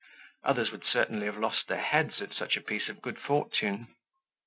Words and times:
Others 0.43 0.71
would 0.71 0.83
certainly 0.83 1.27
have 1.27 1.37
lost 1.37 1.67
their 1.67 1.79
heads 1.79 2.23
at 2.23 2.33
such 2.33 2.57
a 2.57 2.61
piece 2.61 2.89
of 2.89 3.03
good 3.03 3.19
fortune. 3.19 3.89